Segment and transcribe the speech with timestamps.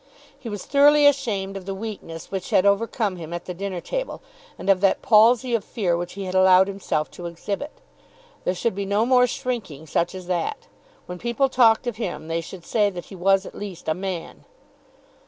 [0.39, 4.23] He was thoroughly ashamed of the weakness which had overcome him at the dinner table,
[4.57, 7.69] and of that palsy of fear which he had allowed himself to exhibit.
[8.43, 10.65] There should be no more shrinking such as that.
[11.05, 14.45] When people talked of him they should say that he was at least a man.